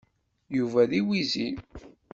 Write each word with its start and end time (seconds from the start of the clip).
Yuba 0.57 0.83
d 0.89 0.91
iwizi. 0.99 1.49